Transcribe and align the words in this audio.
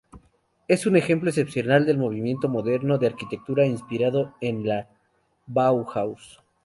Es 0.67 0.87
un 0.87 0.95
ejemplo 0.95 1.29
excepcional 1.29 1.85
del 1.85 1.99
Movimiento 1.99 2.49
Moderno 2.49 2.97
de 2.97 3.05
arquitectura 3.05 3.67
inspirado 3.67 4.33
en 4.41 4.67
la 4.67 4.89
Bauhaus. 5.45 6.41